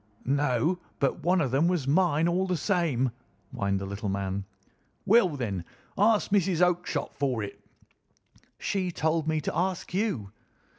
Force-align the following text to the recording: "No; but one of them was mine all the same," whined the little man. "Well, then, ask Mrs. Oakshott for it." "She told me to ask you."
"No; 0.25 0.79
but 0.99 1.21
one 1.21 1.41
of 1.41 1.51
them 1.51 1.67
was 1.67 1.87
mine 1.87 2.27
all 2.27 2.47
the 2.47 2.57
same," 2.57 3.11
whined 3.51 3.79
the 3.79 3.85
little 3.85 4.09
man. 4.09 4.45
"Well, 5.05 5.29
then, 5.37 5.63
ask 5.95 6.31
Mrs. 6.31 6.59
Oakshott 6.59 7.13
for 7.13 7.43
it." 7.43 7.59
"She 8.57 8.91
told 8.91 9.27
me 9.27 9.39
to 9.41 9.55
ask 9.55 9.93
you." 9.93 10.31